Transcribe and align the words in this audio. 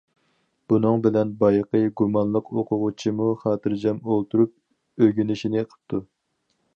بۇنىڭ 0.71 1.03
بىلەن 1.07 1.33
بايىقى 1.43 1.81
گۇمانلىق 2.01 2.49
ئوقۇغۇچىمۇ 2.55 3.27
خاتىرجەم 3.43 4.01
ئولتۇرۇپ 4.15 5.05
ئۆگىنىشىنى 5.07 5.67
قىپتۇ. 5.75 6.01